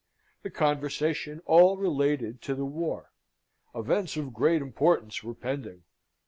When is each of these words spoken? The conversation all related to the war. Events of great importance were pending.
The 0.41 0.49
conversation 0.49 1.43
all 1.45 1.77
related 1.77 2.41
to 2.45 2.55
the 2.55 2.65
war. 2.65 3.11
Events 3.75 4.17
of 4.17 4.33
great 4.33 4.59
importance 4.63 5.21
were 5.23 5.35
pending. 5.35 5.83